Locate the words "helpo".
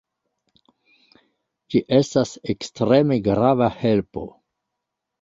3.87-4.29